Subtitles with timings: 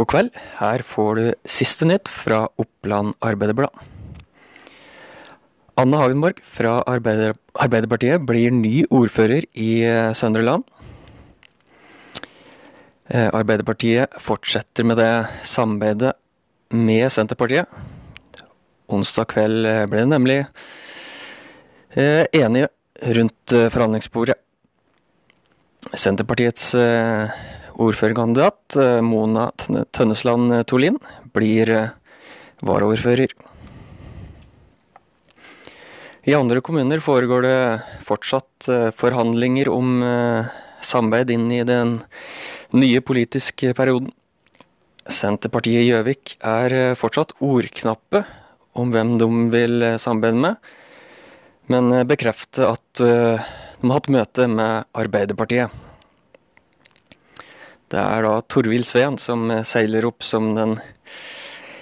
[0.00, 0.36] God kveld.
[0.56, 3.68] Her får du siste nytt fra Oppland Arbeiderblad.
[5.76, 10.64] Anne Hagenborg fra Arbeider Arbeiderpartiet blir ny ordfører i eh, Søndre Land.
[13.12, 15.12] Eh, Arbeiderpartiet fortsetter med det
[15.44, 16.14] samarbeidet
[16.72, 17.68] med Senterpartiet.
[18.88, 20.40] Onsdag kveld eh, ble det nemlig
[21.92, 22.72] enige
[23.18, 24.36] rundt forhandlingsbordet.
[25.92, 26.70] Senterpartiets
[27.80, 29.50] ordførerkandidat eh, Mona
[29.94, 30.98] Tønnesland Tolin
[31.34, 31.94] blir eh,
[32.66, 33.32] varaordfører.
[36.28, 37.58] I andre kommuner foregår det
[38.04, 40.50] fortsatt eh, forhandlinger om eh,
[40.84, 41.98] samarbeid inn i den
[42.76, 44.12] nye politiske perioden.
[45.10, 48.26] Senterpartiet i Gjøvik er eh, fortsatt ordknappe
[48.78, 50.72] om hvem de vil eh, samarbeide med,
[51.72, 55.72] men eh, bekrefter at eh, de har hatt møte med Arbeiderpartiet.
[57.90, 60.76] Det er da Torvild Sveen som eh, seiler opp som den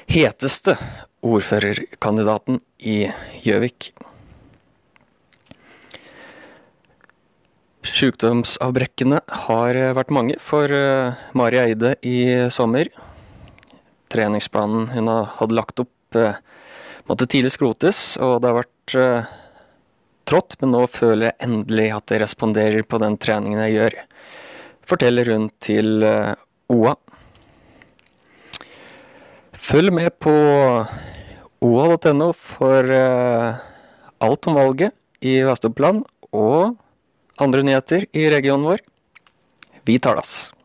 [0.09, 0.79] heteste
[1.21, 3.11] ordførerkandidaten i
[3.45, 3.91] Gjøvik.
[7.85, 12.89] Sjukdomsavbrekkene har eh, vært mange for eh, Mari Eide i sommer.
[14.09, 15.95] Treningsplanen hun hadde lagt opp
[17.05, 18.95] måtte tidlig skrotes, og det har vært
[20.29, 23.99] trått, men nå føler jeg endelig at jeg responderer på den treningen jeg gjør.
[24.89, 26.33] Forteller hun til eh,
[26.73, 26.95] OA.
[29.69, 30.33] Følg med på
[31.61, 33.59] oa.no for eh,
[34.25, 36.79] alt om valget i Vest-Oppland og
[37.39, 38.85] andre nyheter i regionen vår.
[39.85, 40.58] Vi talas!